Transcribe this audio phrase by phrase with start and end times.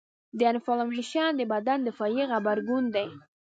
[0.37, 3.07] د انفلامیشن د بدن دفاعي غبرګون دی.